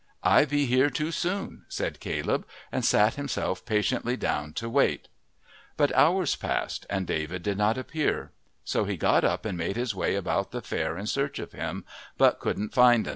[0.23, 5.09] "I be here too soon," said Caleb, and sat himself patiently down to wait,
[5.77, 8.31] but hours passed and David did not appear,
[8.65, 11.85] so he got up and made his way about the fair in search of him,
[12.17, 13.09] but couldn't find 'n.